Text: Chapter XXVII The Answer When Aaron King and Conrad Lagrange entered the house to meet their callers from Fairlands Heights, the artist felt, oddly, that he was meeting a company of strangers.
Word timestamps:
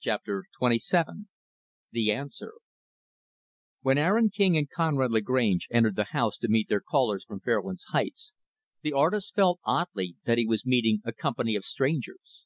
Chapter 0.00 0.46
XXVII 0.60 1.26
The 1.92 2.10
Answer 2.10 2.54
When 3.82 3.98
Aaron 3.98 4.28
King 4.28 4.56
and 4.56 4.68
Conrad 4.68 5.12
Lagrange 5.12 5.68
entered 5.70 5.94
the 5.94 6.08
house 6.10 6.36
to 6.38 6.48
meet 6.48 6.68
their 6.68 6.80
callers 6.80 7.24
from 7.24 7.38
Fairlands 7.38 7.84
Heights, 7.92 8.34
the 8.82 8.92
artist 8.92 9.32
felt, 9.36 9.60
oddly, 9.62 10.16
that 10.24 10.38
he 10.38 10.46
was 10.48 10.66
meeting 10.66 11.02
a 11.04 11.12
company 11.12 11.54
of 11.54 11.64
strangers. 11.64 12.42